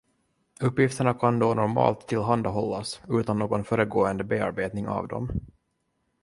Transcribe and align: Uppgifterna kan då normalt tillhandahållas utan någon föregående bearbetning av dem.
Uppgifterna 0.61 1.13
kan 1.13 1.39
då 1.39 1.53
normalt 1.53 2.07
tillhandahållas 2.07 3.01
utan 3.09 3.39
någon 3.39 3.63
föregående 3.63 4.23
bearbetning 4.23 4.87
av 4.87 5.07
dem. 5.07 5.29